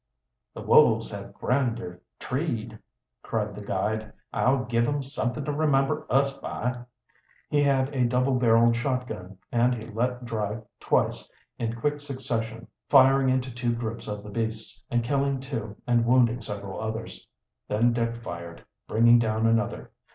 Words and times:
"The 0.55 0.63
wolves 0.63 1.11
have 1.11 1.31
Grinder 1.31 2.01
treed," 2.19 2.79
cried 3.21 3.53
the 3.53 3.61
guide. 3.61 4.11
"I'll 4.33 4.65
give 4.65 4.87
'em 4.87 5.03
something 5.03 5.45
to 5.45 5.51
remember 5.51 6.07
us 6.09 6.33
by!" 6.33 6.85
He 7.51 7.61
had 7.61 7.93
a 7.93 8.07
double 8.07 8.33
barreled 8.39 8.75
shotgun, 8.75 9.37
and 9.51 9.75
he 9.75 9.85
let 9.85 10.25
drive 10.25 10.63
twice 10.79 11.29
in 11.59 11.75
quick 11.79 12.01
succession, 12.01 12.65
firing 12.89 13.29
into 13.29 13.53
two 13.53 13.75
groups 13.75 14.07
of 14.07 14.23
the 14.23 14.31
beasts, 14.31 14.81
and 14.89 15.03
killing 15.03 15.39
two 15.39 15.75
and 15.85 16.03
wounding 16.03 16.41
several 16.41 16.81
others. 16.81 17.27
Then 17.67 17.93
Dick 17.93 18.15
fired, 18.15 18.65
bringing 18.87 19.19
down 19.19 19.45
another. 19.45 19.91